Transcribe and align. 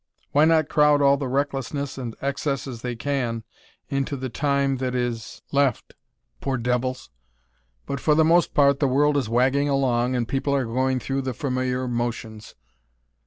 Why 0.31 0.45
not 0.45 0.67
crowd 0.67 0.99
all 1.03 1.15
the 1.15 1.27
recklessness 1.27 1.95
and 1.95 2.15
excesses 2.23 2.81
they 2.81 2.95
can 2.95 3.43
into 3.87 4.17
the 4.17 4.29
time 4.29 4.77
that 4.77 4.95
is 4.95 5.43
left? 5.51 5.93
poor 6.39 6.57
devils! 6.57 7.11
But 7.85 7.99
for 7.99 8.15
the 8.15 8.25
most 8.25 8.55
part 8.55 8.79
the 8.79 8.87
world 8.87 9.15
is 9.15 9.29
wagging 9.29 9.69
along, 9.69 10.15
and 10.15 10.27
people 10.27 10.55
are 10.55 10.65
going 10.65 10.97
through 10.99 11.21
the 11.21 11.35
familiar 11.35 11.87
motions." 11.87 12.55